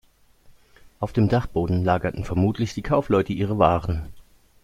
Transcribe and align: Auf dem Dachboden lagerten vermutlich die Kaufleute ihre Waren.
Auf 0.99 1.13
dem 1.13 1.29
Dachboden 1.29 1.85
lagerten 1.85 2.23
vermutlich 2.25 2.73
die 2.73 2.81
Kaufleute 2.81 3.33
ihre 3.33 3.59
Waren. 3.59 4.09